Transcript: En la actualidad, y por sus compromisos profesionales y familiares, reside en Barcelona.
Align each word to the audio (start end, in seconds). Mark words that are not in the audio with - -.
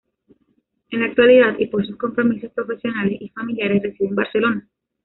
En 0.89 0.99
la 1.01 1.05
actualidad, 1.05 1.57
y 1.59 1.67
por 1.67 1.85
sus 1.85 1.95
compromisos 1.95 2.51
profesionales 2.53 3.19
y 3.21 3.29
familiares, 3.29 3.83
reside 3.83 4.07
en 4.09 4.15
Barcelona. 4.15 4.67